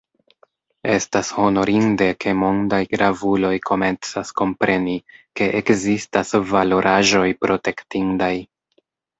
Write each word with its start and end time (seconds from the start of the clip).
Estas 0.91 1.27
honorinde, 1.41 2.07
ke 2.23 2.33
mondaj 2.45 2.79
gravuloj 2.95 3.53
komencas 3.71 4.33
kompreni, 4.41 4.97
ke 5.41 5.51
ekzistas 5.61 6.35
valoraĵoj 6.55 7.27
protektindaj. 7.47 8.33